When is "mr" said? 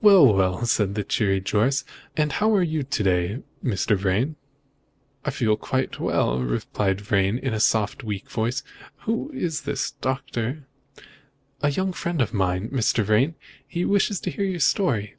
3.64-3.96, 12.70-13.04